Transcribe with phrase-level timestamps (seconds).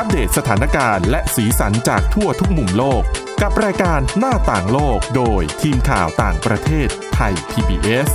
[0.00, 3.02] อัปเดตสถานการณ์และสีสันจากทั่วทุกมุมโลก
[3.42, 8.08] กับรายการหน้าต่างโลกโดยทีมข่าวต่างประเทศไทย PBS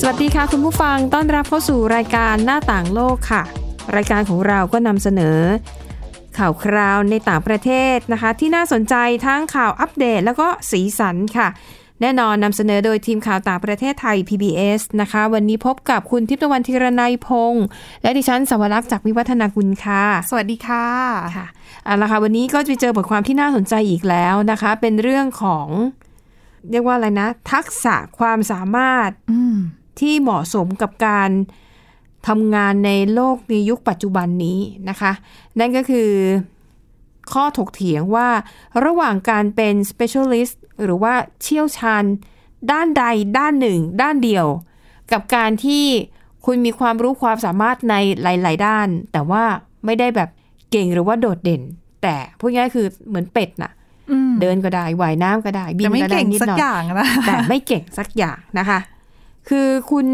[0.00, 3.42] สวัสดีค่ะคุณผู้ฟังต้อนรับเข้าสู่รายการหน้าต่างโลกค่ะ
[3.96, 5.38] รายการของเราก็นำเสนอ
[6.38, 8.94] ข่าวคราวในต่างประเทศนะคะ ที่น่าสนใจ
[9.26, 11.48] ทั้งข่าวอัปเดตแล้วก็สีสันค่ะ
[12.02, 17.64] แน่นอนนำเสนอโดยทีมข่าวต่างประเทศไทย PBS นะคะ วันนี้พบกับคุณทิพย์ตะวันธีรนัยพงษ์
[18.02, 20.86] และดิฉันสวรักษ์จากวิวัฒนากุลค่ะ สวัสดีค่ะ
[21.36, 21.46] ค่ะ
[21.84, 25.66] เอาละค่ะวันนี้ก็จะไปเจอบทความที่น่าสนใจอีกแล้วนะคะ เป็นเรื่องของ
[26.70, 29.56] เรียกว่าอะไรนะ ทักษะความสามารถอืม
[30.00, 31.30] ที่เหมาะสมกับการ
[32.28, 35.12] ทำงานในโลกในยุคปัจจุบันนี้นะคะ
[35.58, 36.10] นั่นก็คือ
[37.32, 38.28] ข้อถกเถียงว่า
[38.84, 42.04] ระหว่างการเป็น specialist หรือว่าเชี่ยวชาญ
[42.72, 43.04] ด้านใด
[43.38, 44.46] ด้านหนึ่ง ด้านเดียว
[45.12, 45.84] กับการที่
[46.46, 49.42] คุณมีความรู้ความสามารถในหลาย ๆ ด้าน แต่ว่า
[49.84, 50.30] ไม่ได้แบบ
[50.70, 51.62] เก่งหรือว่าโดดเด่น
[52.02, 53.72] แต่พูดง่ายๆคือเหมือนเป็ดน่ะ
[54.10, 58.78] อืมเดินก็ได้ว่ายน้ำก็ได้ บินแต่ไม่ก็ได้เก่งนิดสักหน่อยอย่างนะแต่ไม่เก่งสักอย่างนะคะ
[59.48, 60.06] คือคุณ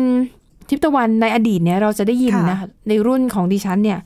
[0.68, 3.98] ทิพย์ตะวันในอดีตเนี่ยเราจะได้ยินค่ะนะในรุ่นของดิฉันเนี่ย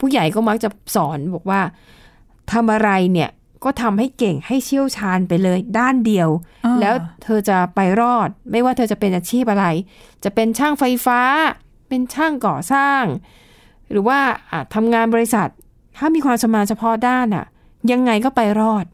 [0.00, 1.60] ผู้ใหญ่ก็มักจะสอนบอกว่า
[2.52, 3.28] ทำอะไรเนี่ย
[3.64, 6.28] ก็ทำให้เก่งให้เชี่ยวชาญไปเลยด้านเดียว
[6.64, 9.66] อ่าแล้วเธอจะไปรอด ไม่ว่าเธอจะเป็นอาชีพอะไร
[10.24, 11.20] จะเป็นช่างไฟฟ้า
[11.88, 13.04] เป็นช่างก่อสร้าง
[13.90, 14.18] หรือว่า
[14.50, 15.48] อะทำงานบริษัท
[15.96, 17.44] ถ้ามีความชำนาญเฉพาะด้านอะ
[17.92, 18.84] ยังไงก็ไปรอด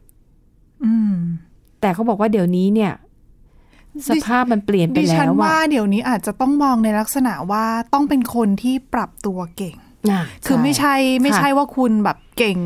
[0.85, 1.15] อืม
[1.81, 2.93] แต่เขาบอกว่าเดี๋ยวนี้เนี่ย
[4.09, 9.88] สภาพมันเปลี่ยนไปดิแล้ฉันวว่าอะเดี๋ยวนี้อาจจะต้องมองในลักษณะว่าต้องเป็นคนที่ปรับตัวเก่งน่ะ
[10.45, 12.57] คือไม่ใช่ไม่ใช่ค่ะว่าคุณแบบเก่ง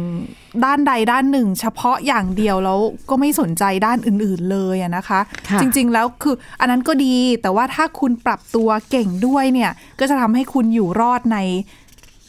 [0.65, 11.37] ด้านใดด้านหนึ่ง เฉพาะอย่างเดียวแล้วก็ไม่สนใจด้านอื่น ๆเลยอะนะคะค่ะจริง ๆ แล้วคืออันนั้นก็ดีแต่ว่าถ้าคุณปรับตัวเก่งด้วยเนี่ย ก็จะทำให้คุณอยู่รอดใน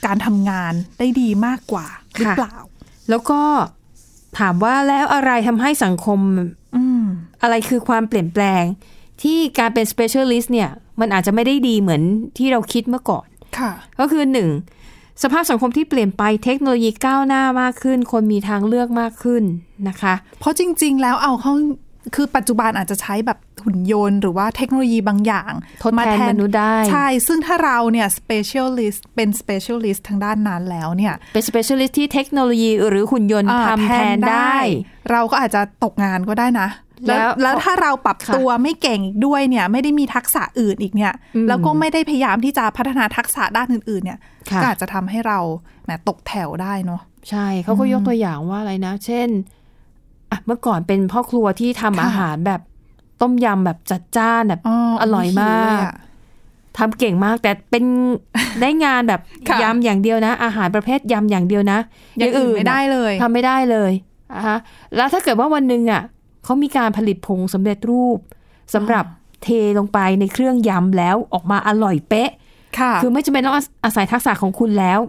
[0.06, 1.86] การทำงานได้ดีมากกว่า
[2.16, 2.54] หรือเปล่า
[3.10, 3.40] แล้วก็
[4.38, 6.18] ถามว่าแล้วอะไรทำให้สังคม
[6.76, 7.02] อืม
[7.42, 8.62] อะไรคือความเปลี่ยนแปลง
[9.22, 10.70] ที่การเป็น specialist เนี่ย
[11.00, 12.02] มันอาจจะไม่ได้ดีเหมือน
[12.38, 13.26] ที่เราคิดเมื่อก่อน
[13.58, 14.48] ค่ะก็คือหนึ่ง
[15.22, 19.42] สภาพสังคมที่เปลี่ยนไปเทคโนโลยีก้าวหน้ามากขึ้น คนมีทางเลือกมากขึ้น
[19.88, 21.52] นะคะ เพราะจริง ๆ แล้วเอาเข้า
[22.14, 25.52] คือปัจจุบันอาจจะใช้แบบหุ่นยนต์ หรือว่าเทคโนโลยีบางอย่าง
[25.82, 34.56] ทดแทนมนุษย์ได้ ใช่ ซึ่งถ้าเราเนี่ย specialist เป็น specialist ทางด้านนั้นแล้วเนี่ย เป็น specialist ที่เทคโนโลยีหรือหุ่นยนต์อ่าทำแทนได้
[35.10, 36.68] เราก็อาจจะตกงานก็ได้นะ
[37.06, 44.18] แล้วแล้วแล้วถ้าเราปรับค่ะตัวไม่เก่งอีกด้วยเนี่ย ไม่ได้มีทักษะอื่นอีกเนี่ยอืมแล้วก็ไม่ได้พยายามที่จะพัฒนาทักษะด้านอื่น ๆ เนี่ย
[44.50, 45.38] ค่ะก็อาจจะทำให้เรา
[45.84, 47.00] แหมตกแถวได้เนาะ
[47.30, 49.28] ใช่เขาก็ยกตัวอย่างว่าอะไรนะ เช่น
[50.30, 52.60] อะเมื่อก่อนเป็นพ่อครัวที่ทำค่ะอาหารแบบ
[53.20, 54.60] ต้มยำแบบจัดจ้านแบบ
[55.00, 55.94] อร่อยมากหิวเลยอะ
[56.78, 57.84] ทำเก่งมากแต่เป็น
[58.60, 61.78] ได้งานแบบค่ะยำอย่างเดียวนะ อาหารประเภทยำอย่างเดียวนะ
[62.18, 63.92] อย่างอื่นไม่ได้เลยทำไม่ได้เลย
[64.34, 64.58] อะฮะ
[64.96, 66.02] แล้วถ้าเกิดว่าวันหนึ่งอะ
[66.44, 68.18] เขามีการผลิตผงสำเร็จรูป
[68.74, 69.04] สำหรับ
[69.42, 72.30] เทลงไปในเครื่องยำแล้วออกมาอร่อยเป๊ะ
[72.78, 75.00] ค่ะคือไม่จำเป็นต้องอาศัยทักษะของคุณแล้ว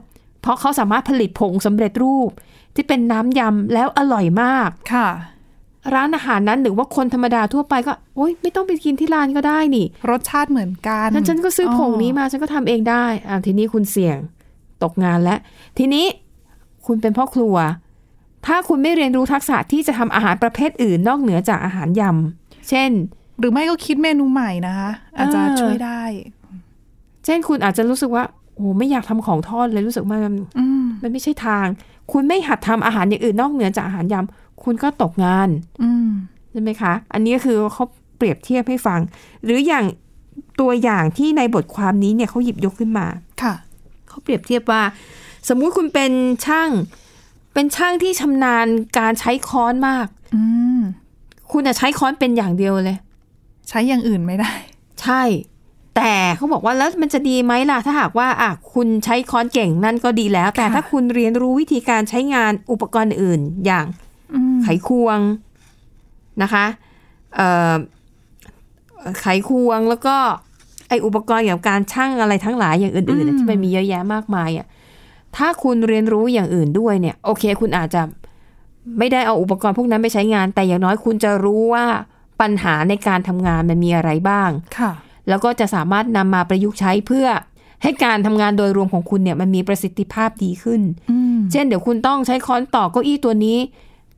[0.41, 2.29] เพราะเขาสามารถผลิตผงสำเร็จรูป
[2.75, 5.07] ที่เป็นน้ำยำแล้วอร่อยมากค่ะ
[5.93, 14.17] ร้านอาหารนั้นหรือว่าคนธรรมดาทั่วไปก็โอ๊ยไม่ต้องไปกินที่ร้านก็ได้นี่ รสชาติเหมือนกันฉันฉันก็ซื้อผงนี้มาฉันก็ทำเองได้อ่าทีนี้คุณเสี่ยง
[14.83, 15.39] ตกงานแล้ว
[15.77, 16.05] ทีนี้
[16.85, 17.55] คุณเป็นพ่อครัว
[18.47, 22.89] ถ้าคุณไม่เรียนรู้ทักษะที่จะทำอาหารประเภทอื่น นอกเหนือจากอาหารยำ เช่น
[23.39, 26.01] หรือไม่ก็คิดเมนูใหม่นะคะ อาจจะเออช่วยได้
[27.25, 28.23] เช่นคุณอาจจะรู้สึกว่า
[28.55, 31.65] โอ้ไม่อยากทำของทอดเลยรู้สึกว่ามันอืมมันไม่ใช่ทาง
[32.11, 35.49] คุณไม่หัดทำอาหารอย่างอื่นนอกเหนือจากอาหารยำคุณก็ตกงาน
[35.83, 36.09] อืม
[36.51, 37.85] ใช่ไหมคะ อันนี้ก็คือเขา
[38.17, 38.99] เปรียบเทียบให้ฟัง
[39.43, 39.85] หรืออย่าง
[40.59, 43.07] ตัวอย่างที่ในบทความนี้เนี่ยเขาหยิบยกขึ้นมา
[43.41, 43.53] ค่ะ
[44.09, 44.81] เขาเปรียบเทียบว่า
[45.49, 46.11] สมมุติคุณเป็น
[46.45, 46.69] ช่าง
[47.55, 48.67] เป็นช่างที่ชำนาญ
[48.99, 50.43] การใช้ค้อนมาก อื
[50.79, 50.81] ม
[51.51, 52.97] คุณจะใช้ค้อนเป็นอย่างเดียวเลย
[53.69, 54.53] ใช้อย่างอื่นไม่ได้
[55.01, 55.21] ใช่
[55.95, 63.85] แต่เขาบอกว่าแล้วมันจะดีไหมล่ะ ถ้าหากว่าอะคุณใช้ค้อนเก่งนั่นก็ดีแล้ว แต่ค่ะถ้าคุณเรียนรู้วิธีการใช้งานอุปกรณ์อื่นอย่าง
[64.33, 65.19] อืมไขควง
[66.41, 66.65] นะคะ
[67.35, 67.73] เอ่อ
[69.19, 70.15] ไขควงแล้วก็
[70.89, 74.67] ไออุปกรณ์เกี่ยวกับการช่างอะไรทั้งหลายอย่างอื่นๆน่ะที่มันมีเยอะแยะมากมายอะ
[75.37, 78.01] ถ้าคุณเรียนรู้อย่างอื่นด้วยเนี่ย โอเค คุณอาจจะ
[78.97, 81.85] ไม่ได้เอาอุปกรณ์พวกนั้นไปใช้งาน แต่อย่างน้อยคุณจะรู้ว่า
[82.41, 84.49] ปัญหาในการทำงานมันมีอะไรบ้าง
[84.79, 84.91] ค่ะ
[85.29, 87.27] แล้วก็จะสามารถนำมาประยุกต์ใช้เพื่อ
[87.83, 93.57] ให้การทำงานโดยรวมของคุณเนี่ยมันมีประสิทธิภาพดีขึ้นอืมเช่น เดี๋ยวคุณต้องใช้ค้อนตอกเก้าอี้ตัวนี้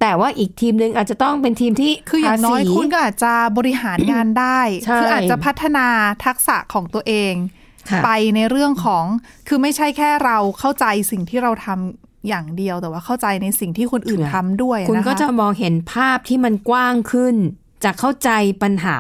[0.02, 5.88] แต่ว่าอีกทีมหนึ่งอาจจะต้องเป็นทีมที่คืออย่างน้อยภษีคุณก็อาจจะบริหารงานได้ใช่คืออาจจะพัฒนา
[6.26, 7.67] ทักษะของตัวเองค่ะ
[8.04, 9.06] ไปในเรื่องของ
[9.48, 17.36] คือไม่ใช่แค่เราเข้าใจสิ่งที่เราทำอย่างเดียวแต่ว่าเข้าใจในสิ่งที่คนอื่นทำด้วยคุณนะคะก็จะมองเห็นภาพที่มันกว้างขึ้น
[17.84, 18.30] จะเข้าใจ
[18.64, 18.98] ปัญหา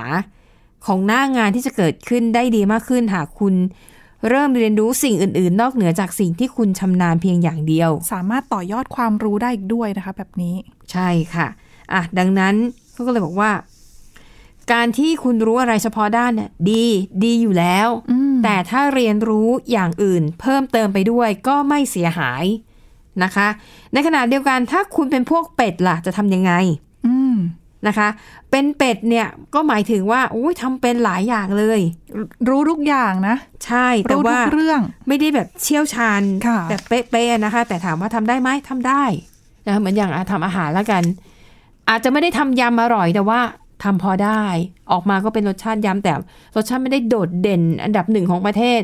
[0.86, 3.54] ของหน้างานที่จะเกิดขึ้นได้ดีมากขึ้นหากคุณ
[4.30, 10.56] เริ่มเรียนรู้สิ่งอื่น ๆ นอกเหนือจากสิ่งที่คุณชำนาญเพียงอย่างเดียว สามารถต่อยอดความรู้ได้อีกด้วยนะคะ แบบนี้
[10.92, 11.48] ใช่ค่ะ
[11.94, 12.56] อะ ดังนั้น
[12.92, 13.52] เขาก็เลยบอกว่า
[14.72, 16.84] การที่คุณรู้อะไรเฉพาะด้านเนี่ย ดี
[17.24, 22.46] ดีอยู่แล้ว อืม แต่ถ้าเรียนรู้อย่างอื่นเพิ่มเติมไปด้วยก็ไม่เสียหาย
[23.24, 23.48] นะคะ
[23.94, 26.52] ในขณะเดียวกันถ้าคุณเป็นพวกเป็ดล่ะจะทำยังไง
[27.08, 27.36] อืม
[27.88, 28.08] นะคะ
[28.52, 31.80] เป็นเป็ดเนี่ยก็หมายถึงว่าอุ้ยทำเป็นหลายอย่างเลย
[32.50, 33.36] รู้ทุกอย่างนะ
[33.66, 39.04] ใช่แต่รู้ทุว่ากเรื่องไม่ได้แบบเชี่ยวชาญค่ะแบบเป๊ะๆนะคะ แต่ถามว่าทำได้ไหมทำได้
[39.66, 41.04] นะคะเหมือนอย่างอะทำอาหารแล้วกัน
[41.90, 43.40] อาจจะไม่ได้ทำยำอร่อยแต่ว่า
[43.84, 44.44] ทำพอได้
[44.92, 46.14] ออกมาก็เป็นรสชาติยำแต่
[46.56, 48.82] รสชาติไม่ได้โดดเด่นอันดับหนึ่งของประเทศ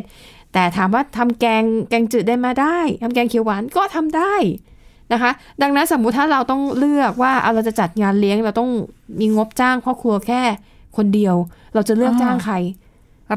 [0.54, 4.34] แต่ถามว่าทำแกงแกงจืดได้มาได้ทำแกงเขียวหวานก็ทำได้
[5.14, 5.32] นะคะ
[5.62, 8.70] ดังนั้นสมมุติถ้าเราต้องเลือกว่าเอาเราจะจัดงานเลี้ยงเราต้อง
[9.20, 10.42] มีงบจ้างพ่อครัวแค่
[10.98, 11.36] คนเดียว
[11.74, 12.56] เราจะเลือกอ่าจ้างใคร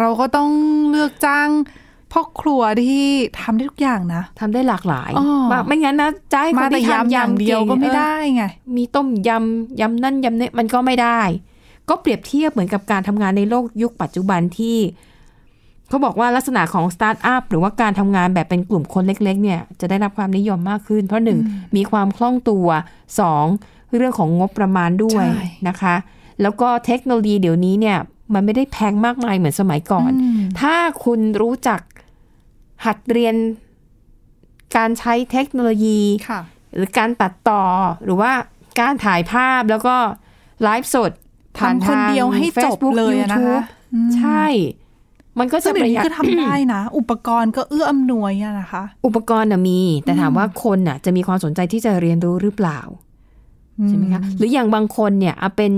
[0.00, 0.50] เราก็ต้อง
[0.91, 1.49] เลือกจ้าง
[2.12, 3.06] พ่อครัวที่
[3.41, 8.44] ทำได้ทุกอย่างนะทำได้หลากหลายอ๋อว่าไม่งั้นนะจะให้คมานแต่ที่ทำยำอย่างเดียวก่ก็ไม่เออได้ไง
[8.76, 11.20] มีต้มยำยำนั่นยำนี่มันก็ไม่ได้
[11.88, 14.79] ก็เปรียบเทียบเหมือนกับการทำงานในโลกยุคปัจจุบันที่
[15.88, 21.38] เขาบอกว่าลักษณะของสตาร์ทอัพหรือว่าการทำงานแบบเป็นกลุ่มคนเล็ก ๆ เนี่ย จะได้รับความนิยมมากขึ้น เพราะหนึ่ง
[21.77, 22.69] มีความคล่องตัว
[23.21, 23.44] สอง
[23.97, 25.94] เรื่องของงบประมาณด้วยใช่นะคะ
[26.43, 27.99] แล้วก็เทคโนโลยีเดี๋ยวนี้เนี่ย
[28.35, 31.81] มันไม่ได้แพงมากมายเหมือนสมัยก่อนอืมถ้าคุณรู้จัก
[32.85, 33.35] หัดเรียน
[34.77, 36.41] การใช้เทคโนโลยีค่ะ
[36.75, 37.62] หรือการตัดต่อ
[38.05, 38.33] หรือว่า
[38.81, 39.97] การถ่ายภาพแล้วก็
[40.62, 41.25] ไลฟ์สดผ่าน
[41.61, 43.64] ทำคนเดียวให้จบ Facebook เลยอะนะคะ YouTube
[43.94, 44.47] อืมใช่
[45.38, 52.81] มันก็ซึ่จะงเดี๋ปยวระหนี้ยัดก็ทำได้นะ อุปกรณ์ก็เอื้ออำนวยอะนะคะ อุปกรณ์น่ะมี แต่ถามว่าคนน่ะ จะมีความสนใจที่จะเรียนรู้หรือเปล่า
[53.88, 55.73] ใช่ไหมคะหรืออย่างบางคนเนี่ยอะเป็น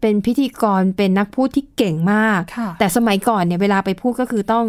[0.00, 4.64] เป็นพิธีกรเป็นนักพูดที่เก่งมากค่ะแต่สมัยก่อนเนี่ยเวลาไปพูดก็คือต้อง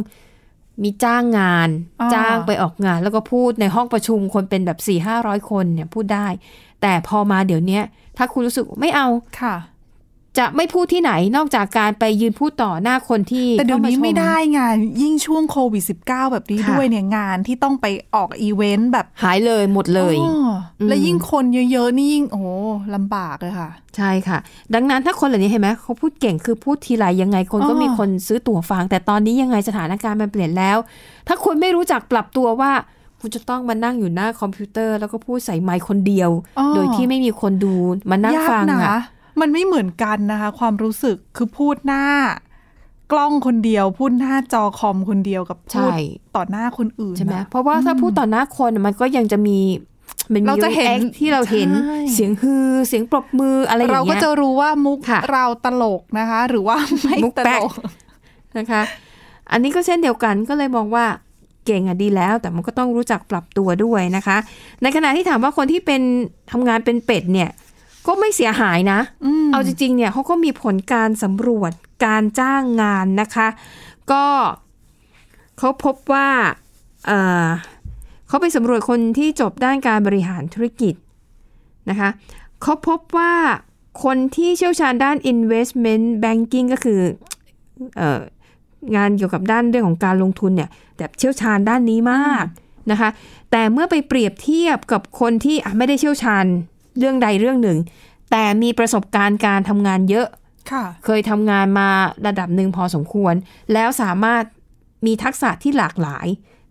[0.83, 1.69] มีจ้างงาน
[2.01, 6.27] อ่าจ้างไปออกงาน แล้วก็พูดในห้องประชุมคนเป็นแบบสี่ห้าร้อยคนเนี่ยพูดได้
[6.81, 7.83] แต่พอมาเดี๋ยวเนี้ย
[8.17, 9.07] ถ้าคุณรู้สึกไม่เอา
[9.41, 9.55] ค่ะ
[10.39, 14.62] จะไม่พูดที่ไหนนอกจากการไปยืนพูดต่อหน้าคนที่แต่เดี๋ยวนี้ข้าาชไม่ได้ไง
[15.01, 17.86] ยิ่งช่วงโควิด -19 แบบนี้ค่ะด้วยเนี่ยงานที่ต้องไป
[18.16, 22.48] ออกอีเวนต์แบบหายเลยหมดเลยอ๋ออมแล้วยิ่งคนเยอะๆนี่ยิ่งโอ้โห
[22.95, 24.38] ลำบากเลยค่ะ ใช่ค่ะ
[24.74, 30.78] ดังนั้นถ้าคนเหล่านี้เห็นไหมเขาพูดเก่งคือพูดทีไรยังไงคนก็อ๋อมีคนซื้อตั๋วฟัง แต่ตอนนี้ยังไงสถานการณ์มันเปลี่ยนแล้ว
[31.28, 32.72] ถ้าคุณไม่รู้จักปรับตัวว่า
[33.19, 36.30] คุณจะต้องมานั่งอยู่หน้าคอมพิวเตอร์ แล้วก็พูดใส่ไมค์คนเดียว
[36.60, 37.74] อ๋อโดยที่ไม่มีคนดู
[38.12, 39.00] มานั่งยากฟังนะอะ
[39.39, 42.06] มันไม่เหมือนกันนะคะ ความรู้สึกคือพูดหน้า
[43.12, 45.95] กล้องคนเดียว พูดหน้าจอคอมคนเดียวกับพูดใช่
[46.36, 49.60] ต่อหน้าคนอื่นใช่ไหมนะเพราะว่าถ้าพูดต่อหน้าคนมันก็ยังจะมี
[50.33, 57.72] มันมีเราจะเห็นแอคที่เราเห็นใช่เสียงฮือเสียงปรบมืออะไรอย่างเราเงี้ยก็จะรู้ว่ามุกค่ะเราตลกนะคะ หรือว่าไม่มุกตแป๊ลกก
[58.57, 58.81] นะคะ
[59.51, 61.06] อันนี้ก็เช่นเดียวกันก็เลยมองว่า
[61.66, 64.38] เก่งอะดีแล้ว แต่มันก็ต้องรู้จักปรับตัวด้วยนะคะ
[64.81, 66.01] ในขณะที่ถามว่าคนที่เป็น
[66.51, 67.50] ทำงานเป็นเป็ดเนี่ย
[68.07, 69.00] ก็ไม่เสียหายนะ
[69.45, 71.71] มเอาจริงๆเนี่ยเขาก็มีผลการสำรวจ
[72.06, 73.47] การจ้างงานนะคะ
[74.11, 74.25] ก็
[75.57, 76.30] เขาพบว่า
[77.06, 77.47] เอ่อ
[78.28, 80.94] เขาไปสำรวจคนที่จบด้านการบริหารธุรกิจ
[81.90, 82.09] นะคะ
[82.61, 83.33] เขาพบว่า
[84.04, 87.02] คนที่เชี่ยวชาญด้าน investment banking ก็คือ
[87.97, 88.21] เออ
[88.95, 92.45] งานเกี่ยวกับด้านเรื่องของการลงทุนเนี่ยแบบเชี่ยวชาญด้านนี้มาก
[92.92, 93.09] นะคะ
[93.52, 96.45] แต่เมื่อไปเปรียบเทียบกับคนที่อะไม่ได้เชี่ยวชาญ
[96.98, 97.78] เรื่องใดเรื่องหนึ่ง
[98.31, 100.28] แต่มีประสบการณ์การทำงานเยอะ
[100.71, 101.90] ค่ะเคยทำงานมา
[102.28, 103.33] ระดับหนึ่งพอสมควร
[103.74, 104.44] แล้วสามารถ
[105.06, 106.28] มีทักษะที่หลากหลาย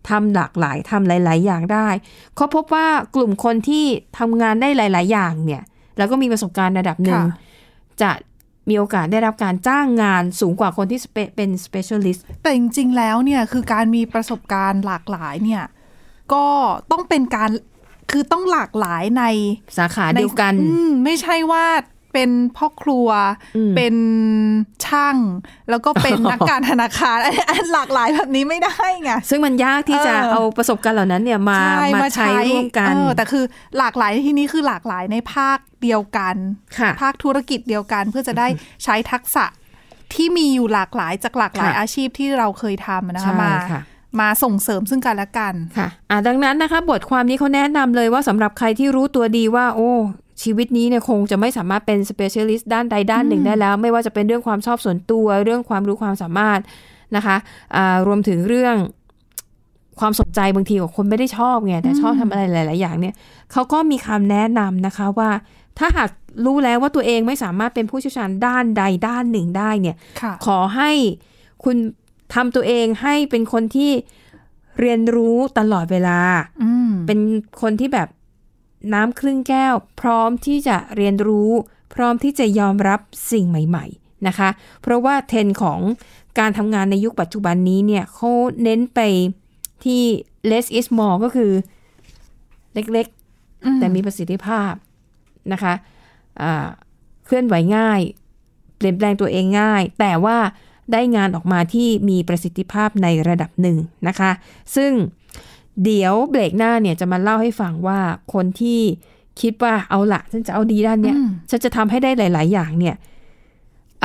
[0.09, 1.87] ทำหลากหลายทำหลาย ๆ อย่างได้
[2.35, 3.85] เขาพบว่ากลุ่มคนที่
[4.19, 5.63] ทำงานได้หลาย ๆ อย่างเนี่ย
[5.97, 7.37] แล้วก็มีประสบการณ์ระดับหนึ่งค่ะ
[8.01, 8.11] จะ
[8.69, 15.63] มีโอกาสได้รับการจ้างงานสูงกว่าคนที่สเปเป็น specialist แต่จริง ๆ แล้วเนี่ยคือการมีประสบการณ์หลากหลายเนี่ย
[16.33, 16.45] ก็
[16.91, 17.51] ต้องเป็นการ
[18.11, 19.23] คือต้องหลากหลายใน
[19.77, 21.65] สาขาเดียวกันในอืมไม่ใช่ว่า
[22.13, 23.09] เป็นพ่อครัว
[23.55, 23.95] อืมเป็น
[24.85, 25.17] ช่าง
[25.69, 27.17] แล้วก็เป็นนักการธนาคาร
[27.49, 31.59] อันหลากหลายแบบนี้ไม่ได้ไงซึ่งมันยากที่จะเออเอาประสบการณ์เหล่านั้นเนี่ยมา
[32.03, 33.43] มาใช้ร่วมกันเออแต่คือ
[33.77, 36.35] หลากหลายในที่นี้คือหลากหลายในภาคเดียวกัน
[36.79, 38.47] ค่ะภาคธุรกิจเดียวกัน เพื่อจะได้
[38.83, 39.45] ใช้ทักษะ
[40.13, 43.81] ที่มีอยู่หลากหลายจากหลากหลายค่ะอาชีพที่เราเคยทำนะคะใช่มาค่ะ
[44.19, 49.91] มาส่งเสริมซึ่งกันและกันค่ะอะดังนั้นนะคะ บทความนี้เขาแนะนำเลยว่าสำหรับใครที่รู้ตัวดีว่า โอ้
[50.43, 56.59] ชีวิตนี้เนี่ยคงจะไม่สามารถเป็น specialist ด้านใดด้านหนึ่งได้แล้ว ไม่ว่าจะเป็นเรื่องความชอบส่วนตัวเรื่องความรู้ความสามารถ
[57.15, 57.35] นะคะ
[57.75, 58.75] อ่ารวมถึงเรื่อง
[59.99, 63.15] ความสนใจบางทีของคนไม่ได้ชอบไงแต่ชอบทำอะไรหลาย ๆ อย่างเนี่ย
[63.51, 65.29] เขาก็มีคำแนะนำนะคะว่า
[65.79, 66.09] ถ้าหาก
[66.45, 70.91] รู้แล้วว่าตัวเองไม่สามารถเป็นผู้เชี่ยวชาญด้านใดด้านหนึ่งได้เนี่ยค่ะขอให้
[71.63, 71.77] คุณ
[72.33, 73.91] ทำตัวเองให้เป็นคนที่
[74.79, 76.19] เรียนรู้ตลอดเวลา
[76.63, 77.19] อืมเป็น
[77.61, 78.09] คนที่แบบ
[78.93, 81.51] น้ำครึ่งแก้ว พร้อมที่จะเรียนรู้
[81.93, 82.99] พร้อมที่จะยอมรับ
[83.31, 84.49] สิ่งใหม่ ๆนะคะ
[84.81, 85.79] เพราะว่าเทรนด์ของ
[86.39, 88.31] การทำงานในยุคปัจจุบันนี้เนี่ยเขา
[88.63, 88.99] เน้นไป
[89.83, 90.01] ที่
[90.51, 91.51] less is more ก็คือ
[92.73, 93.07] เล็ก
[93.65, 94.71] อืมๆแต่มีประสิทธิภาพ
[95.53, 95.73] นะคะ
[96.41, 96.67] อ่า
[97.25, 98.01] เคลื่อนไหวง่าย
[98.77, 100.37] เปลี่ยนแปลงตัวเองง่าย แต่ว่า
[100.93, 104.31] ได้งานออกมาที่มีประสิทธิภาพในระดับหนึ่งนะคะ
[104.75, 104.91] ซึ่ง
[105.83, 107.99] เดี๋ยวเบรกหน้าเนี่ยจะมาเล่าให้ฟังว่า
[108.33, 108.81] คนที่
[109.41, 112.95] คิดว่าเอาละฉันจะเอาดีด้านเนี้ยอืมฉันจะทำให้ได้หลาย ๆ อย่างเนี่ย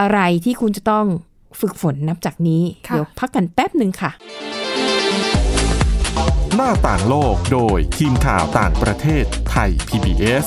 [0.00, 1.06] อะไรที่คุณจะต้อง
[1.60, 4.10] ฝึกฝนนับจากนี้ค่ะเดี๋ยวพักกันแป๊บหนึ่งค่ะ
[6.56, 10.46] หน้าต่างโลกโดยทีมข่าวต่างประเทศไทย PBS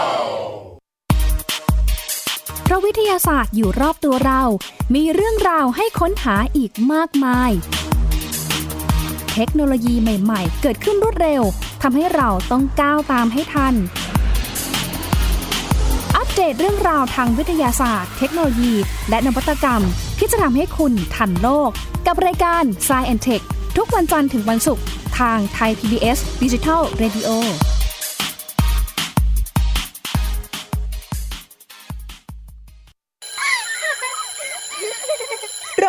[2.71, 4.41] ราะวิทยาศาสตร์อยู่รอบตัวเรา
[4.95, 7.51] มีเรื่องราวให้ค้นหาอีกมากมาย
[9.33, 11.41] เทคโนโลยีใหม่ๆ เกิดขึ้นรวดเร็ว
[11.81, 13.73] ทำให้เราต้องก้าวตามให้ทัน
[16.15, 18.73] อัปเดตเรื่องราวทางวิทยาศาสตร์ เทคโนโลยี
[19.09, 19.81] และนวัตกรรม
[20.19, 21.69] ที่จะทำให้คุณทันโลก
[22.07, 23.43] กับรายการ s c i e n t e c h
[23.77, 24.83] ทุกวันจันทร์ถึงวันศุกร์
[25.19, 27.29] ทางไทย PBS Digital Radio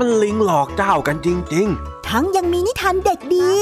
[0.00, 1.68] มันลิงหลอกเจ้ากันจริง
[2.08, 3.52] ทั้งยังมีนิทานเด็กดี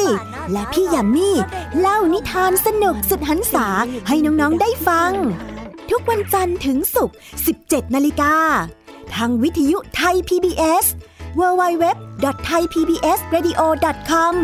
[0.52, 1.30] และพี่ยามี
[1.78, 3.66] เล่านิทานสนุกสุดหันษา
[4.08, 5.12] ให้น้อง ๆ ได้ฟัง
[5.90, 7.16] ทุกวันจันทร์ถึงศุกร์
[7.54, 8.34] 17 นาฬิกา
[9.14, 10.84] ทางวิทยุไทย PBS
[11.38, 14.34] www.thaipbsradio.com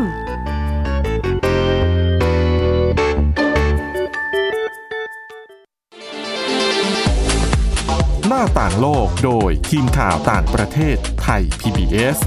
[8.28, 12.18] หน้าต่างโลกโดยทีมข่าวต่างประเทศ ไทย PBS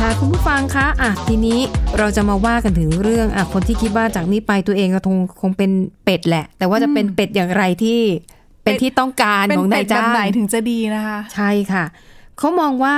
[0.00, 1.60] ค่ะคุณผู้ฟังคะอะทีนี้
[1.98, 5.70] เราจะมาว่ากันถึงเรื่องอะคนที่คิดว่าจากนี้ไปตัวเองก็คงคงเป็น
[6.04, 8.00] เป็ดแหละ แต่ว่าจะเป็นเป็ดอย่างไรที่
[8.64, 11.84] เป็นที่ต้องการเป็นของเป็นายดแบจ้าบไหนงถึงจะดีนะคะ ใช่ค่ะ
[12.38, 12.96] เขามองว่า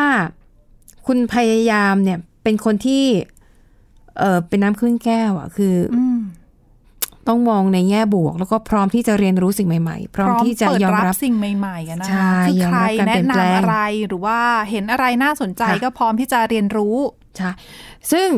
[1.07, 3.05] คุณพยายามเนี่ยเป็นคนที่
[4.19, 6.16] เออเป็นน้ำครึ่งแก้วอะ คือออืม
[7.29, 13.77] ต้องมองในแง่บวก แล้วก็พร้อมที่จะเรียนรู้สิ่งใหม่ๆ พร้อมที่จะเปิดยอมรับรับสิ่งใหม่ๆอะนะใช่คะคือยอมใครรับการเปลี่แนะยนแปลงนำอะไร
[14.09, 14.39] หรือว่า
[14.71, 16.97] เห็นอะไรน่าสนใจค่ะก็พร้อมที่จะเรียนรู้
[17.37, 17.51] ใช่
[18.13, 18.29] ซึ่ง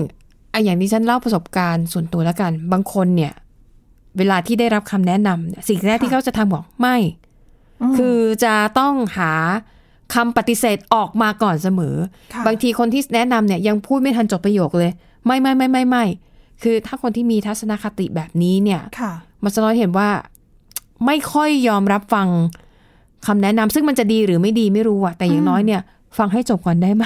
[0.50, 3.33] ไอะอย่างที่ฉันเล่าประสบการณ์ส่วนตัวแล้วกัน บางคนเนี่ย
[4.18, 6.97] เวลาที่ได้รับคำแนะนำเนี่ยสิ่งแรกที่เขาจะทำบอกไม่
[7.99, 9.33] คือจะต้องหา
[10.14, 11.97] คำปฏิเสธออกมาก่อนเสมอ
[12.35, 14.90] ค่ะบางทีคนที่แนะนำเนี่ยยังพูดไม่ทันจบประโยคเลย
[15.26, 16.04] ไม่ไม่ไม่ไม่ไม่
[16.62, 19.12] คือถ้าคนที่มีทัศนคติแบบนี้เนี่ยค่ะ
[19.43, 20.09] มันสะท้อนเห็นว่า
[21.07, 22.29] ไม่ค่อยยอมรับฟัง
[23.27, 25.81] คำแนะนำซึ่งมันจะดีหรือไม่ดีไม่รู้อะแต่อย่างน้อยเนี่ย
[26.19, 27.05] ฟังให้จบก่อนได้ไหม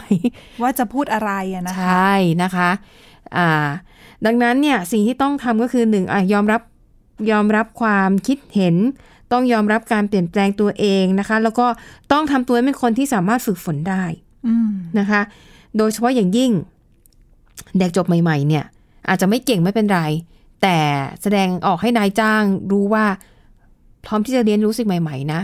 [0.62, 2.70] ว่าจะพูดอะไรอะนะใชคะ่นะคะ
[3.36, 3.48] อ่า
[4.26, 6.62] ดังนั้นเนี่ยสิ่งที่ต้องทำก็คือหนึ่งอะยอมรับ
[7.30, 8.76] ยอมรับความคิดเห็น
[9.32, 11.66] ต้องยอมรับการเปลี่ยนแปลงตัวเองนะคะ แล้วก็
[12.12, 14.04] ต้องทำตัวให้เป็นคนที่สามารถฝึกฝนได้
[14.46, 15.20] อืมนะคะ
[15.76, 16.50] โดยเฉพาะอย่างยิ่ง
[17.78, 18.64] เด็กจบใหม่ ๆ เนี่ย
[19.08, 20.00] อาจจะไม่เก่งไม่เป็นไร
[20.62, 20.78] แต่
[21.22, 22.42] แสดงออกให้นายจ้าง
[22.72, 23.04] รู้ว่า
[24.06, 25.40] พร้อมที่จะเรียนรู้สิ่งใหม่ๆนะ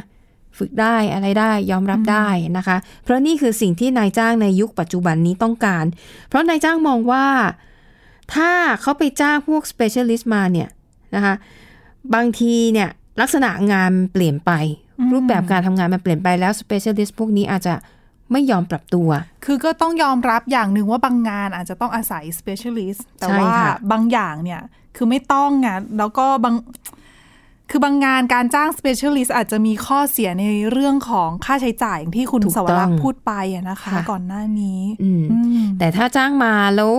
[0.59, 5.85] ฝึกได้อะไรได้ยอมรับได้นะคะ เพราะนี่คือสิ่งที่นายจ้างในยุคปัจจุบันนี้ต้องการ
[6.29, 7.27] เพราะนายจ้างมองว่า
[8.35, 8.51] ถ้า
[8.81, 10.69] เขาไปจ้างพวก specialist มาเนี่ย
[11.15, 11.35] นะคะ
[12.15, 12.89] บางทีเนี่ย
[13.21, 14.51] ลักษณะงานเปลี่ยนไป
[15.13, 17.75] รูปแบบการทำงานมันเปลี่ยนไปแล้ว specialist พวกนี้อาจจะ
[18.33, 19.09] ไม่ยอมปรับตัว
[19.45, 24.61] คือก็ต้องยอมรับอย่างหนึ่งว่าบางงานอาจจะต้องอาศัย specialist แต่ใช่ว่าค่ะบางอย่างเนี่ย
[24.97, 25.69] คือไม่ต้องไง
[25.99, 26.55] แล้วก็บาง
[27.71, 36.93] คือบางงานการจ้าง specialist อาจจะมีข้อเสียในเรื่องของค่าใช้จ่ายอย่างที่คุณถูกสวรักต้ษ์องพูดไปอะนะคะค่ะก่อนหน้านี้อืมอืมแต่ถ้าจ้างมาแล้ว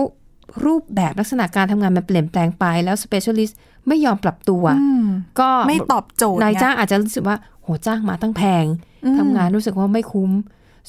[0.64, 3.54] รูปแบบลักษณะการทำงานมันเปลี่ยนแปลงไปแล้ว specialist
[3.88, 5.06] ไม่ยอมปรับตัวอืม
[5.40, 8.64] ก็ไม่ตอบโจทย์นายไงจ้างอาจจะรู้สึกว่าโหจ้างมาตั้งแพง
[9.04, 10.30] อืมทำงานรู้สึกว่าไม่คุ้ม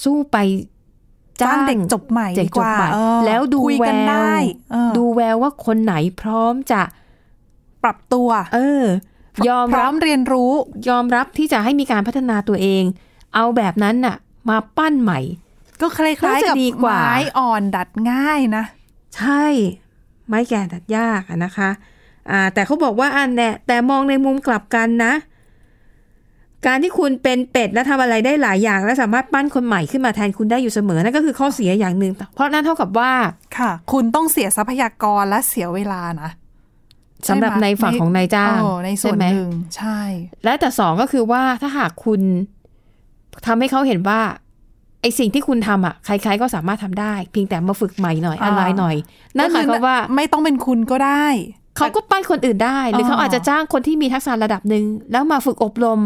[0.03, 0.37] สู้ไป
[1.41, 4.33] จ้างเด็กจบใหม่เด็ดีกกจบว่าใหม่เออแล้วดูคุยแวกันวได้
[4.71, 6.81] เออดูแววว่าคนไหนพร้อมจะ
[7.83, 8.85] ปรับตัว เออ
[9.47, 10.51] ยอมพร้รัอบมเรียนรู้
[10.89, 12.83] ยอมรับที่จะให้มีการพัฒนาตัวเอง
[13.35, 14.15] เอาแบบนั้นน่ะ
[14.49, 15.19] มาปั้นใหม่
[15.81, 18.63] ก็คล้ายน่าๆจะกับดีกว่าไม้อ่อนดัดง่ายนะ
[19.15, 19.45] ใช่
[20.27, 21.69] ไม้แก่ตัดยากอะนะคะ
[22.31, 25.13] อ่า แต่เขาบอกว่าอันแน่แต่มองในมุมกลับกันนะ
[26.67, 33.11] การที่คุณเป็นเป็ดและทำอะไรได้หลายอย่าง และสามารถปั้นคนใหม่ขึ้นมาแทนคุณได้อยู่เสมอนั่นก็คือข้อเสียอย่างหนึ่งเพราะนั่นเท่ากับว่า
[33.57, 36.29] ค่ะ คุณต้องเสียทรัพยากรและเสียเวลานะ
[37.29, 39.99] สำหรับในฝั่งของนายจ้างเออในส่วนช่ไหมหนึ่งใช่
[40.43, 42.21] และแต่สองก็คือว่าถ้าหากคุณ
[43.45, 44.19] ทำให้เขาเห็นว่า
[45.01, 48.95] ไอสิ่งที่คุณทำอะใครๆก็สามารถทำได้ เพียงแต่มาฝึกใหม่หน่อยอ่าอะไรหน่อย
[49.37, 51.27] นั่นหมายความว่าไม่ต้องเป็นคุณก็ได้
[51.77, 55.99] เขาก็ปั้นคนอื่นได้ หรืออเขาอาจจะจ้างคนที่มีทักษะระดับหนึ่งแล้วมาฝึกอบรม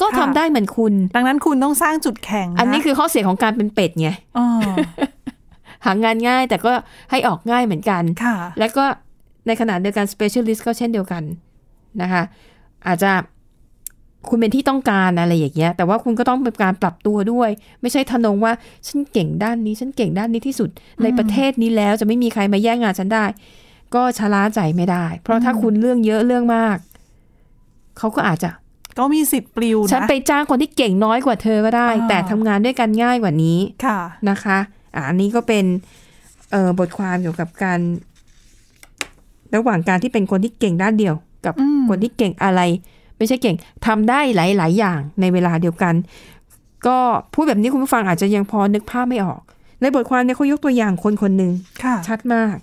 [0.00, 4.08] ก็ทำค่ะได้เหมือนคุณ ดังนั้นคุณต้องสร้างจุดแข็งะอันนี้คือข้อเสียของการเป็นเป็ดไง
[4.38, 4.40] อ
[5.84, 6.72] หางานง่ายแต่ก็
[7.10, 8.84] ให้ออกง่ายเหมือนกันค่ะ แล้วก็
[9.46, 11.22] ในขณะเดียวกัน specialist ก็เช่นเดียวกัน
[12.02, 12.22] นะคะ
[12.86, 13.12] อาจจะ
[14.28, 18.52] คุณเป็นที่ต้องการอะไรอย่างเงี้ย แต่ว่าคุณก็ต้องเป็นการปรับตัวด้วย ไม่ใช่ทะนงว่า
[18.88, 20.70] ฉันเก่งด้านนี้ ฉันเก่งด้านนี้ที่สุด
[21.02, 23.24] ในประเทศนี้แล้วจะไม่มีใครมาแย่งงานฉันได้
[23.94, 26.78] ก็ชะล่าใจไม่ได้ เพราะถ้าคุณเรื่องเยอะเรื่องมาก
[27.98, 28.50] เขาก็อาจจะ
[28.98, 34.58] ก็มีสิทธิ์ปลิวนะฉันไปจ้างคนที่เก่งน้อยกว่าเธอก็ได้อ่าแต่ทำงานด้วยกันง่ายกว่านี้ค่ะนะคะ
[34.94, 35.64] อ่าอันนี้ก็เป็น
[36.50, 37.80] เอ่อบทความเกี่ยวกับการ
[39.54, 42.60] ระหว่างการที่เป็นคนที่เก่งด้านเดียว กับอืมคนที่เก่งอะไร
[43.16, 45.94] ไม่ใช่เก่งทำได้หลาย ๆ อย่างในเวลาเดียวกัน
[46.86, 46.98] ก็
[47.34, 49.40] พูดแบบนี้คุณผู้ฟังอาจจะยังพอนึกภาพไม่ออก
[49.80, 51.52] ในบทความเนี่ยเขายกตัวอย่างคนคนหนึ่ง
[51.82, 52.54] ค่ะชัดมาก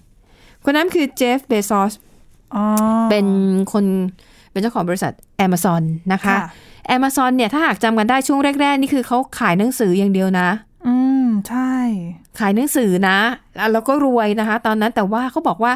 [0.63, 1.94] คนนั้นคือเจฟเบซอส
[2.56, 2.63] อ๋อ
[3.10, 3.28] เป็น
[3.74, 3.86] คน
[4.60, 5.13] เป็นเจ้าของบริษัท
[5.45, 6.48] Amazon นะคะค่ะ
[6.95, 10.50] Amazon เนี่ยถ้าหากจำกันได้ช่วงแรก ๆ นี่คือเขาขายหนังสืออย่างเดียวนะ
[10.88, 11.74] อืม ใช่
[12.39, 13.17] ขายหนังสือนะ
[13.56, 15.74] แล้วแล้วก็รวยนะคะ ตอนนั้นแต่ว่าเขาบอกว่า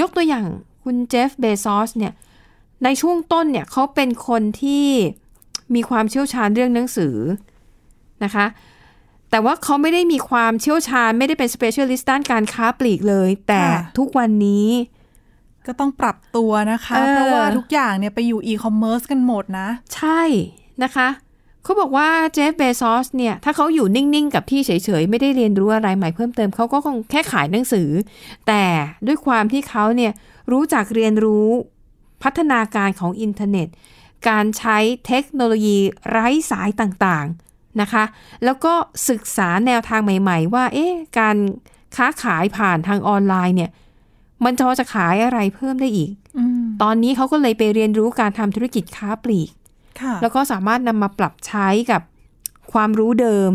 [0.00, 0.44] ยกตัวอย่าง
[0.84, 2.12] คุณเจฟเบซอสเนี่ย
[2.84, 4.86] ในช่วงต้นเนี่ยเขาเป็นคนที่
[5.74, 7.16] มีความเชี่ยวชาญเรื่องหนังสือ
[8.24, 8.46] นะคะ
[9.30, 14.68] แต่ว่าเขาไม่ได้มีความเชี่ยวชาญ ไม่ได้เป็น specialist ด้านการค้าปลีกเลย แต่ค่ะทุกวันนี้
[15.66, 20.22] ก็ต้องปรับตัวนะคะเออเพราะว่าทุกอย่างเนี่ยไปอยู่อีคอมเมิร์ซกันหมดนะ ใช่
[20.82, 21.08] นะคะ
[21.64, 24.70] เขาบอกว่าเจฟเบซอสเนี่ย ถ้าเขาอยู่นิ่ง ๆ กับที่เฉ
[25.00, 27.88] ย ๆ ไม่ได้เรียนรู้อะไรใหม่เพิ่มเติมเขาก็คงแค่ขายหนังสือ
[28.46, 28.64] แต่
[29.06, 30.12] ด้วยความที่เขาเนี่ย
[30.52, 31.48] รู้จักเรียนรู้
[32.22, 33.68] พัฒนาการของอินเทอร์เน็ต
[34.28, 38.04] การใช้เทคโนโลยีไร้สายต่างๆนะคะ
[38.44, 38.74] แล้วก็
[39.08, 41.36] ศึกษาแนวทางใหม่ ๆ ว่าเอ๊ะการ
[41.96, 43.70] ค้าขายผ่านทางออนไลน์เนี่ย
[44.44, 49.50] มันจะจะขายอะไรเพิ่มได้อีกอืมตอนนี้เขาก็เลยไปเรียนรู้การทำธุรกิจค้าปลีก
[50.00, 52.02] ค่ะแล้วก็สามารถนำมาปรับใช้กับ
[52.72, 53.50] ความรู้เดิม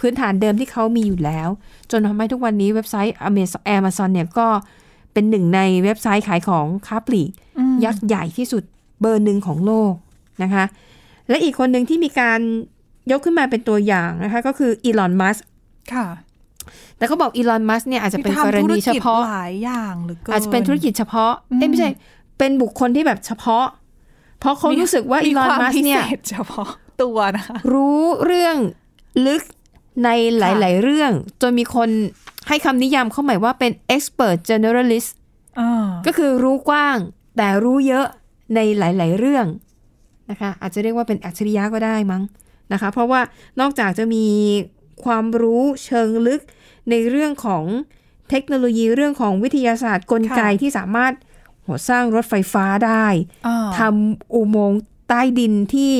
[0.00, 1.48] พื้นฐานเดิมที่เขามีอยู่แล้ว
[1.90, 4.48] จนทำให้ทุกวันนี้เว็บไซต์ Amazon Amazon เนี่ยก็
[5.12, 8.62] เป็นหนึ่งในเว็บไซต์ขายของค้าปลีกอืมยักษ์ใหญ่ที่สุด
[9.00, 9.92] เบอร์หนึ่งของโลก
[10.42, 10.64] นะคะ
[11.28, 12.40] และอีกคนหนึ่งที่มีการ
[13.10, 15.36] ยกขึ้นมาเป็นตัวอย่างนะคะ ก็คืออีลอน มัส
[15.92, 16.06] ค่ะ
[16.96, 21.90] แต่เขาบอกอีลอนมัสเนี่ยอาจจะเป็นที่กทำรธุรณีเฉกิจพาะหลายอย่างหรือเกินอาจจะเป็นธุรกิจเฉพาะเอ้ยไม่ใช่
[22.38, 23.66] เป็นบุคคลที่แบบเฉพาะ
[24.40, 26.68] เพราะเขารู้สึกว่าอีลอนควมัสเนี่ยพิศษเฉพาะ
[27.02, 28.56] ตัวนะคะรู้เรื่อง
[29.26, 29.42] ลึก
[30.04, 31.88] ในหลาย ๆ เรื่อง จนมีคน
[32.48, 35.10] ให้คำนิยามเข้าหมายว่าเป็น expert generalist
[35.60, 36.98] อ่าก็คือรู้กว้าง
[37.36, 38.06] แต่รู้เยอะ
[38.54, 39.46] ในหลาย ๆ เรื่อง
[40.30, 42.22] นะคะ อาจจะเรียกว่าเป็นอัจฉริยะก็ได้มั้ง
[42.72, 43.20] นะคะ เพราะว่า
[43.60, 44.26] นอกจากจะมี
[45.04, 46.40] ความรู้เชิงลึก
[46.90, 47.64] ในเรื่องของ
[48.30, 51.12] เทคโนโลยีเรื่องของวิทยาศาสตร์กลไกที่สามารถ
[51.66, 53.06] หัวสร้างรถไฟฟ้าได้
[53.46, 55.94] อ่าทำอุโมงค์ใต้ดินที่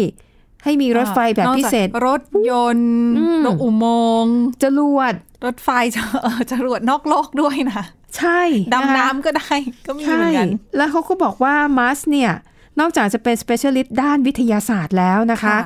[0.64, 3.86] ให้มีรถไฟแบบพิเศษนอกจากรถยนต์อืมรถอุโม
[4.22, 5.14] งค์จรวด
[5.46, 7.82] รถไฟจะเออจรวดนอกโลกด้วยนะ
[8.16, 9.50] ใช่ะคะดำน้ำก็ได้
[9.86, 12.32] ก็มีเหใช่มือนกัน แล้วเขาก็บอกว่ามัสเนี่ย
[12.80, 15.58] นอกจากจะเป็น specialist ด้านวิทยาศาสตร์แล้วนะคะค่ะ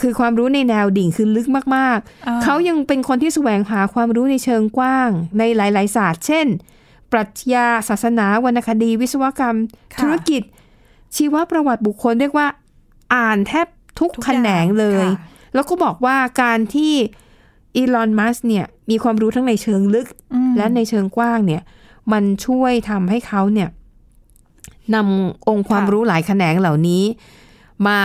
[0.00, 6.46] คือความรู้ในแนวดิ่งคือลึกมากอ่าๆเขายังเป็นคนที่แสวงหาความรู้ในเชิงกว้าง ในหลาย ๆ ศาสตร์ เช่น
[7.12, 9.56] ปรัชญา ศาสนา วรรณคดี วิศวกรรม
[9.94, 10.42] ค่ะธุรกิจ
[11.16, 12.46] ชีวประวัติบุคคลเรียกว่า
[13.14, 13.66] อ่านแทบ
[13.98, 16.92] ทุกทุกแขนงเลยอย่างค่ะแล้วก็บอกว่าการที่
[17.76, 21.62] อีลอนมัสเนี่ยมีความรู้ทั้งในเชิงลึกอืมและในเชิงกว้างเนี่ย
[22.12, 23.68] มันช่วยทำให้เขาเนี่ย
[24.94, 27.02] นำองค์ความรู้หลายแขนงเหล่านี้
[27.86, 28.00] มา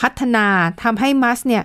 [0.00, 0.46] พัฒนา
[0.82, 1.64] ทำให้มัสเนี่ย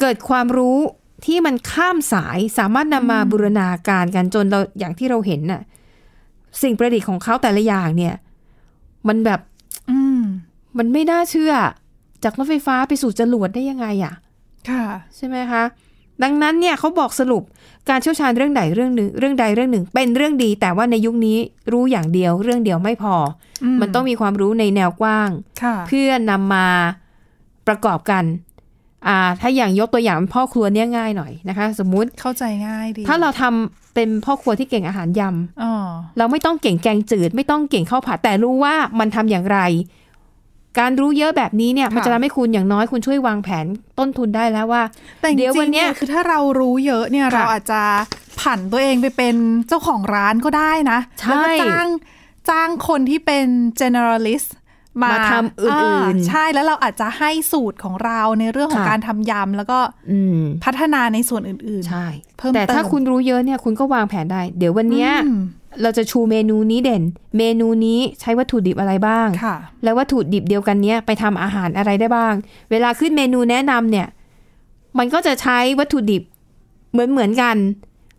[0.00, 0.78] เกิดความรู้
[1.26, 5.62] ที่มันข้ามสายสามารถนำมาบูรณาการกันจนเราอย่างที่เราเห็นน่ะ
[6.62, 8.14] สิ่งประดิษฐ์ของเขาแต่ละอย่างเนี่ย
[9.08, 9.40] มันแบบ
[9.90, 10.22] อืม
[10.78, 11.52] มันไม่น่าเชื่อ
[12.24, 14.14] จากรถไฟฟ้าไปสู่จรวดได้ยังไงอะ
[14.70, 14.84] ค่ะ
[15.16, 15.62] ใช่ไหมคะ
[16.22, 17.42] ดังนั้นเนี่ยเขาบอกสรุป
[17.88, 21.38] การเชี่ยวชาญเรื่องใดเรื่องหนึ่งเรื่องใดเรื่องหนึ่ง เป็นเรื่องดี แต่ว่าในยุคนี้
[21.72, 23.14] รู้อย่างเดียว เรื่องเดียวไม่พอ
[23.62, 25.30] อมมันต้องมีความรู้ในแนวกว้าง
[25.62, 26.68] ค่ะเพื่อนำมา
[27.68, 28.24] ประกอบกัน
[29.08, 35.72] อ่าถ้าอย่างยกตัวอย่างพ่อครัวเนี่ยง่ายหน่อยนะคะ สมมุติเข้าใจง่ายดีถ้าเราทำเป็นพ่อครัวที่เก่งอาหารยำอ๋อ
[36.18, 39.60] เราไม่ต้องเก่งแกงจืด ไม่ต้องเก่งข้าวผัดแต่รู้ว่ามันทำอย่างไร
[40.78, 43.66] การรู้เยอะแบบนี้เนี่ยมันจะทำให้คุณอย่างน้อยคุณช่วยวางแผน
[43.98, 44.82] ต้นทุนได้แล้วว่า
[45.20, 47.82] แต่จเดี๋ยววัรินงๆเนี้เนี่ยยคือถ้าเรารู้เยอะเนี่ยค่ะเราอาจจะ
[48.40, 49.36] ผันตัวเองไปเป็น
[49.68, 51.86] เจ้าของร้านก็ได้นะใช่แล้วก็จ้าง
[52.50, 53.46] จ้างคนที่เป็น
[53.80, 54.48] generalist
[55.02, 59.78] มามาทำอื่นๆาใช่แล้วเราอาจจะให้สูตรของเราในเรื่องของค่ะการทำยำแล้วก็
[60.10, 62.06] อืมพัฒนาในส่วนอื่นใช่
[62.38, 65.40] เพิ่มแต่ถ้าเติมคุณรู้เยอะเนี่ยคุณก็วางแผนได้ เดี๋ยววันๆเนี้ยอืม
[65.82, 67.02] เราจะชูเมนูนี้เด่น
[67.38, 72.34] เมนูนี้ใช้วัตถุดิบอะไรบ้างค่ะแล้ววัตถุดิบเดียวกันเนี้ยไปทำอาหารอะไรได้บ้าง
[72.70, 74.06] เวลาขึ้นเมนูแนะนำเนี่ย
[74.98, 76.22] มันก็จะใช้วัตถุดิบ
[76.92, 77.56] เหมือนเหมือนๆกัน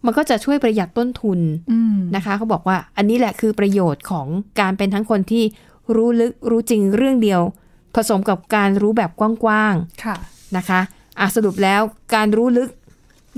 [0.06, 1.40] มันก็จะช่วยประหยัดต้นทุน
[1.72, 4.28] อืมนะคะเขาบอกว่าอันนี้แหละคือประโยชน์ของ
[4.60, 5.44] การเป็นทั้งคนที่
[5.98, 7.42] รู้ลึกรู้จริงเรื่องเดียว
[7.96, 9.74] ผสมกับการรู้แบบกว้าง
[10.04, 10.80] ค่ะๆนะคะ
[11.20, 11.82] อะสรุปแล้ว
[12.16, 12.70] การรู้ลึก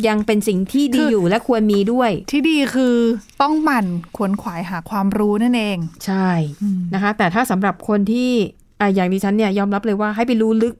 [0.07, 2.95] ยังเป็นสิ่งที่ดีคืออยู่และควรมีด้วย ที่ดีคือ
[3.41, 3.85] ต้องหมั่น
[4.15, 6.29] ขวนขวายหาความรู้นั่นเอง ใช่
[6.93, 8.31] นะคะ แต่ถ้าสำหรับคนที่
[8.79, 10.73] อะอย่างดิฉันเนี่ยยอมรับเลยว่าให้ไปรู้ลึก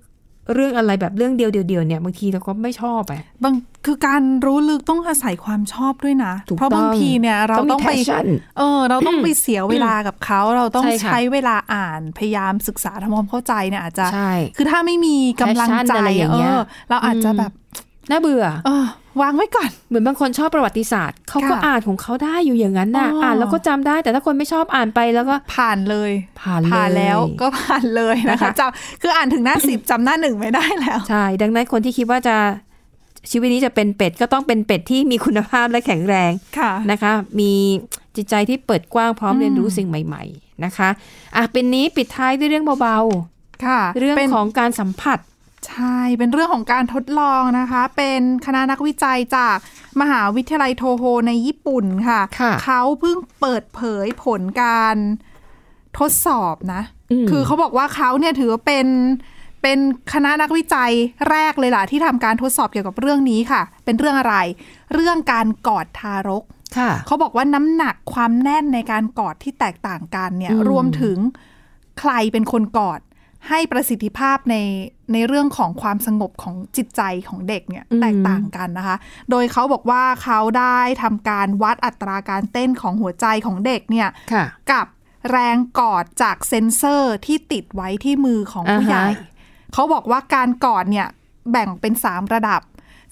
[0.54, 3.54] เรื่องอะไรแบบเรื่องเดียวเดียวๆเนี่ยบางทีเราก็ไม่ชอบอะบาง
[3.86, 8.26] คือการรู้ลึกต้องอาศัยความชอบด้วยนะถูกเพราะบางต้องทีเนี่ยเราต้องมีต้องไป passion
[8.58, 17.52] เออ เราต้องไปเสียเวลากับเขา เราต้องใช่ค่ะใช้เวลาอ่านพยายามศึกษาทำความเข้าใจเนี่ยอาจจะใช่คือถ้าไม่มีกำลัง passion ใจอะไรอย่างเงี้ยเออเราอาจจะแบบ
[18.12, 18.86] น่าเบื่อเออ
[19.22, 26.12] วางไว้ก่อน เหมือนบางคนชอบประวัติศาสตร์ เขาก็ค่ะอ่านของเขาได้อยู่อย่างนั้นน่ะอ๋ออ่อ่านแล้วก็จำได้ แต่ถ้าคนไม่ชอบอ่านไปแล้วก็ผ่านเลย
[26.42, 32.36] ผ่านเลยผ่านแล้วก็ผ่านเลยนะนะคะคะจำคืออ่านถึงหน้าสิบจำหน้าหนึ่งไม่ได้แล้ว ใช่ ดังนั้นคนที่คิดว่าจะ
[33.32, 37.52] ชีวิตนี้จะเป็นเป็ดก็ต้องเป็นเป็ดที่มีคุณภาพและแข็งแรงค่ะนะคะ มี
[38.16, 40.90] จิตใจที่เปิดกว้างพร้อมอืมเรียนรู้สิ่งใหม่ ๆ นะคะ
[41.36, 42.98] อะเป็นนี้ปิดท้ายด้วยเรื่องเบา
[43.66, 45.20] ค่ะๆเรื่องป็นของการสัมผัส
[45.70, 49.58] ใช่ เป็นเรื่องของการทดลองนะคะ เป็นคณะนักวิจัยจาก
[50.02, 54.98] มหาวิทยาลัยโทโฮในญี่ปุ่นค่ะค่ะเขาเพิ่งเปิดเผยผลการ
[56.00, 58.88] ทดสอบนะอืมคือเขาบอกว่าเขาเนี่ยถือว่าเป็น
[59.62, 59.80] เป็น
[60.14, 60.92] คณะนักวิจัย
[61.30, 64.36] แรกเลยล่ะที่ทำการทดสอบเกี่ยวกับเรื่องนี้ค่ะ เป็นเรื่องอะไร
[64.94, 66.44] เรื่องการกอดทารก
[66.78, 71.18] ค่ะเขาบอกว่าน้ำหนักความแน่นในการกอดที่แตกต่างกันเนี่ยอืมรวมถึง
[72.00, 73.00] ใครเป็นคนกอด
[73.50, 74.56] ให้ประสิทธิภาพใน
[75.14, 78.98] ในเรื่องของความสงบของจิตใจของเด็กเนี่ยแตกต่างกันนะคะ
[79.30, 84.86] โดยเขาบอกว่าเขาได้ทำการวัดอัตราการเต้นของหัวใจของเด็กเนี่ยค่ะกับ
[85.32, 89.06] แรงกอดจากเซ็นเซอร์ที่ติดไว้ที่มือของผู้อ่าฮะใหญ่
[89.74, 91.08] เขาบอกว่าการกอดเนี่ย
[91.52, 92.62] แบ่งเป็นสามระดับ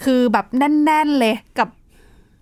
[0.04, 1.70] คือแบบแน่น ๆ เลยกับ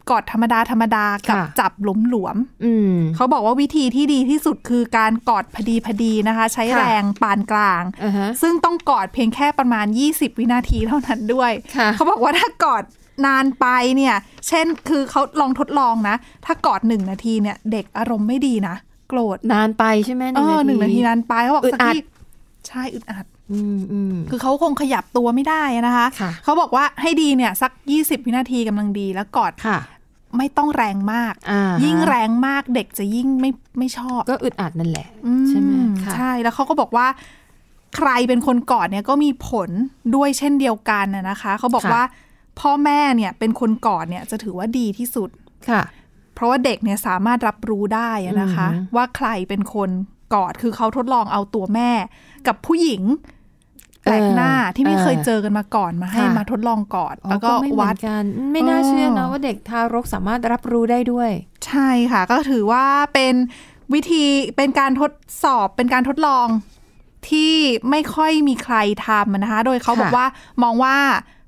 [0.09, 12.83] กอดธรรมดาธรรมดากับค่ะจับหลวมอืมๆเขาบอกว่าวิธีที่ดีที่สุดคือการกอดพอดีพอดีนะคะ ใช้ค่ะแรงปานกลางอ่าฮะซึ่งต้องกอดเพียงแค่ประมาณ 20 วินาทีเท่านั้นด้วยค่ะเขาบอกว่าถ้ากอด
[13.25, 14.15] นานไปเนี่ย
[14.47, 18.75] เช่นคือเขาลองทดลองนะ ถ้ากอดหนึ่งนาทีเนี่ย เด็กอารมณ์ไม่ดีนะ
[19.09, 22.03] โกรธนานไปใช่ไหมเออหนึ่งนาทีนานไปเขาบอกอึดสักอัดที่
[22.67, 29.79] ใช่อึดอัด อืมอืมคือเขาคงขยับตัวไม่ได้นะคะค่ะเขาบอกว่าให้ดีเนี่ย สัก 20 วินาทีกำลังดีแล้วกอดค่ะ
[30.37, 35.71] ไม่ต้องแรงมากอ่าฮะยิ่งแรงมากเด็กจะยิ่งไม่ไม่ชอบ ก็อึดอัดนั่นแหละอืใช่ไหม
[36.03, 37.07] ค่ะใช่แล้วเขาก็บอกว่า
[37.95, 39.69] ใครเป็นคนกอดเนี่ยก็มีผล
[40.15, 42.03] ด้วยเช่นเดียวกันนะนะคะเขาบอกค่ะว่า
[42.59, 45.29] พ่อแม่เนี่ยเป็นคนกอดเนี่ยจะถือว่าดีที่สุด
[45.69, 45.83] ค่ะ
[46.35, 49.89] เพราะว่าเด็กเนี่ยสามารถรับรู้ได้อะนะคะอือหือว่าใครเป็นคน
[50.33, 51.91] กอดคือเขาทดลองเอาตัวแม่
[52.47, 53.01] กับผู้หญิง
[54.03, 61.31] แปลกหน้าที่ไม่เคยเจอกันมาก่อนมาให้ค่ะมาทดลองกอดอ๋อแล้วก็ไม่เหมืวัอดนกันไม่น่าเชื่อนะเออว่าเด็กทารกสามารถรับรู้ได้ด้วย
[61.67, 63.33] ใช่ค่ะ ก็ถือว่าเป็น
[63.93, 64.25] วิธี
[64.57, 65.11] เป็นการทด
[65.43, 66.47] สอบเป็นการทดลอง
[67.29, 67.53] ที่
[67.89, 68.75] ไม่ค่อยมีใคร
[69.07, 70.25] ทำนะคะ โดยเขาค่ะบอกว่า
[70.63, 70.97] มองว่า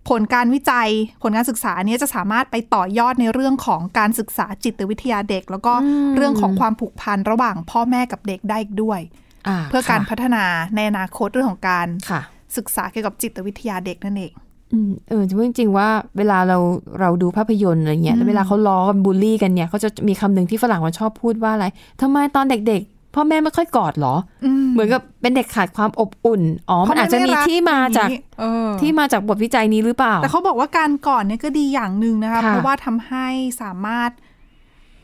[0.10, 0.90] ผลการวิจัย
[1.22, 5.74] ผลการศึกษาเนี้จะสามารถไปต่อยอดในเรื่องของการศึกษาจิตวิทยาเด็ก แล้วก็
[6.16, 9.00] เรื่องของความผูกพันระหว่างพ่อแม่กับเด็กได้อีกด้วย
[9.48, 12.22] อ่าเพื่อการค่ะพัฒนาในอนาคตเรื่องของการค่ะ
[12.58, 14.34] ศึกษาเกี่ยวกับจิตวิทยาเด็กนั่นเอง
[14.74, 15.88] อืมเออจะพูดจริงๆว่า
[16.18, 16.58] เวลาเรา
[17.00, 21.66] เราดูภาพยนตร์อะไรเงี้ยแล้วเวลาเขาล้อกันบูลลี่กันเนี่ยเขาจะมีคำหนึ่งที่ฝรั่งมันชอบพูดว่าอะไร
[22.02, 28.10] ทำไมตอนเด็กๆพ่อแม่ไม่ค่อยกอดเหรออเหมือนกับเป็นเด็กขาดความอบอุ่นอ๋อมันอาจจะมีที่มาจาก
[28.40, 33.28] เออที่มาจากบทวิจัยนี้หรือเปล่า แต่เขาบอกว่าการก่อนเนี่ยก็ดีอย่างหนึ่งนะคะค่ะเพราะว่าทำให้
[33.62, 34.12] สามารถ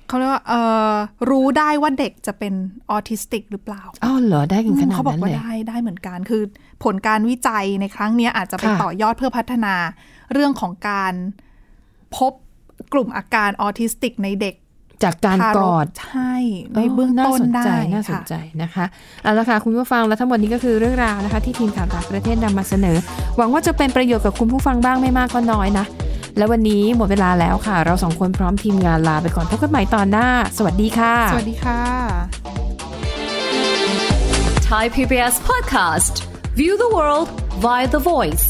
[0.07, 0.53] เขาเรียกว่าเอ
[0.91, 0.95] อ
[1.29, 2.53] รู้ได้ว่าเด็กจะเป็น
[2.89, 6.43] ออทิสติกหรือเปล่าอ้าวเหรอได้ถึงขนาดเขาบอกนั้นว่าเลยได้ได้เหมือนกัน คือ
[6.83, 9.75] ผลการวิจัยในครั้งเนี้ยอาจจะไปค่ะต่อยอดเพื่อพัฒนา
[10.33, 11.13] เรื่องของการ
[12.17, 12.33] พบ
[12.93, 14.55] กลุ่มอาการออทิสติกในเด็ก
[15.03, 16.33] จากการทกรอดใช่
[16.77, 18.85] ในเบื้องต้นน่าสนได้ใจน่าสนค่ะใจนะคะ
[19.23, 22.97] เอาละค่ะคุณผู้ฟังและทั้งหมดนี้ก็คือเรื่องราวนะคะ ที่ทีมข่าวต่างประเทศนำมาเสนอ
[23.37, 25.85] หวังว่าจะเป็นประโยชน์กับคุณผู้ฟังบ้างไม่มากก็น้อยนะ
[26.38, 31.82] และวันนี้หมดเวลาแล้วค่ะ เราสองคนพร้อมทีมงานลาไปก่อนพบกันใหม่ตอนหน้า สวัสดีค่ะ สวัสดีค่ะ
[34.69, 36.13] Thai PBS podcast.
[36.60, 37.30] View the world
[37.65, 38.45] via the voice.